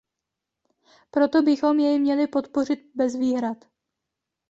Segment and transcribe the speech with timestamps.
[1.11, 3.65] Proto bychom jej měli podpořit bez výhrad.